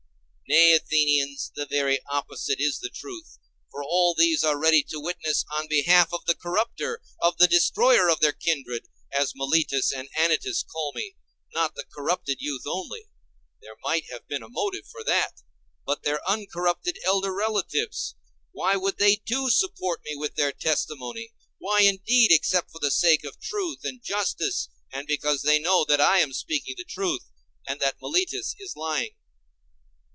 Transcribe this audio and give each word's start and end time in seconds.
Nay, 0.53 0.73
Athenians, 0.73 1.49
the 1.55 1.65
very 1.65 2.01
opposite 2.11 2.59
is 2.59 2.79
the 2.79 2.89
truth. 2.89 3.37
For 3.71 3.81
all 3.81 4.13
these 4.13 4.43
are 4.43 4.59
ready 4.59 4.83
to 4.83 4.99
witness 4.99 5.45
on 5.57 5.69
behalf 5.69 6.11
of 6.11 6.25
the 6.25 6.35
corrupter, 6.35 6.99
of 7.21 7.37
the 7.37 7.47
destroyer 7.47 8.09
of 8.09 8.19
their 8.19 8.33
kindred, 8.33 8.89
as 9.13 9.31
Meletus 9.33 9.93
and 9.93 10.09
Anytus 10.17 10.61
call 10.63 10.91
me; 10.93 11.15
not 11.53 11.75
the 11.75 11.85
corrupted 11.85 12.41
youth 12.41 12.63
only—there 12.67 13.77
might 13.81 14.09
have 14.11 14.27
been 14.27 14.43
a 14.43 14.49
motive 14.49 14.85
for 14.85 15.05
that—but 15.05 16.03
their 16.03 16.19
uncorrupted 16.29 16.99
elder 17.05 17.33
relatives. 17.33 18.15
Why 18.51 18.73
should 18.73 18.97
they 18.97 19.15
too 19.25 19.49
support 19.49 20.01
me 20.03 20.17
with 20.17 20.35
their 20.35 20.51
testimony? 20.51 21.31
Why, 21.59 21.83
indeed, 21.83 22.27
except 22.33 22.71
for 22.71 22.79
the 22.81 22.91
sake 22.91 23.23
of 23.23 23.39
truth 23.39 23.85
and 23.85 24.03
justice, 24.03 24.67
and 24.91 25.07
because 25.07 25.43
they 25.43 25.59
know 25.59 25.85
that 25.85 26.01
I 26.01 26.17
am 26.19 26.33
speaking 26.33 26.75
the 26.77 26.83
truth, 26.83 27.21
and 27.65 27.79
that 27.79 28.01
Meletus 28.01 28.53
is 28.59 28.75
lying. 28.75 29.11